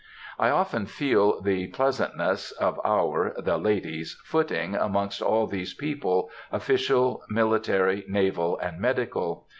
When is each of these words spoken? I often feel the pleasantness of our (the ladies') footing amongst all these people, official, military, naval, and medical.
I 0.39 0.49
often 0.49 0.87
feel 0.87 1.39
the 1.43 1.67
pleasantness 1.67 2.49
of 2.53 2.79
our 2.83 3.35
(the 3.37 3.57
ladies') 3.59 4.19
footing 4.25 4.73
amongst 4.73 5.21
all 5.21 5.45
these 5.45 5.75
people, 5.75 6.31
official, 6.51 7.21
military, 7.29 8.03
naval, 8.07 8.57
and 8.57 8.79
medical. 8.79 9.45